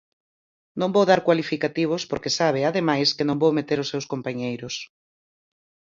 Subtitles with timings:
[0.79, 4.75] Non vou dar cualificativos, porque sabe, ademais, que non vou meter os seus compañeiros.